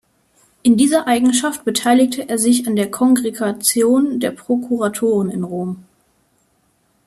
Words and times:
In 0.63 0.77
dieser 0.77 1.05
Eigenschaft 1.05 1.63
beteiligte 1.63 2.27
er 2.27 2.39
sich 2.39 2.65
an 2.65 2.75
der 2.75 2.89
Kongregation 2.89 4.19
der 4.19 4.31
Prokuratoren 4.31 5.29
in 5.29 5.43
Rom. 5.43 5.83